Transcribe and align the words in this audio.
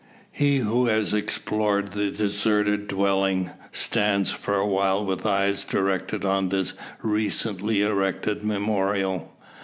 He 0.31 0.57
who 0.57 0.87
has 0.87 1.13
explored 1.13 1.91
the 1.91 2.09
deserted 2.09 2.87
dwelling, 2.87 3.51
stands 3.71 4.31
for 4.31 4.55
a 4.55 4.65
while 4.65 5.05
with 5.05 5.27
eyes 5.27 5.63
directed 5.63 6.25
on 6.25 6.49
this 6.49 6.73
recently 7.03 7.83
erected 7.83 8.43
memorial. 8.43 9.29